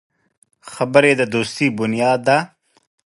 خبرې 0.71 1.11
د 1.19 1.21
دوستي 1.33 1.67
بنیاد 1.77 2.19
دی 2.27 2.39